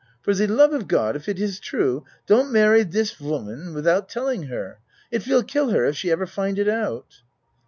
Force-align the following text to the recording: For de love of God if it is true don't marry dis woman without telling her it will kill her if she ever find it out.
For 0.23 0.33
de 0.33 0.47
love 0.47 0.73
of 0.73 0.87
God 0.87 1.15
if 1.15 1.29
it 1.29 1.39
is 1.39 1.59
true 1.59 2.05
don't 2.25 2.51
marry 2.51 2.83
dis 2.83 3.19
woman 3.19 3.71
without 3.71 4.09
telling 4.09 4.47
her 4.47 4.79
it 5.11 5.27
will 5.27 5.43
kill 5.43 5.69
her 5.69 5.85
if 5.85 5.95
she 5.95 6.09
ever 6.09 6.25
find 6.25 6.57
it 6.57 6.67
out. 6.67 7.21